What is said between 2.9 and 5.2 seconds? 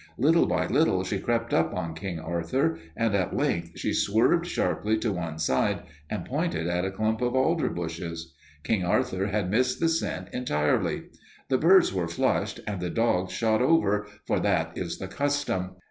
and at length she swerved sharply to